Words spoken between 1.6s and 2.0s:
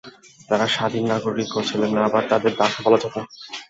ছিল না,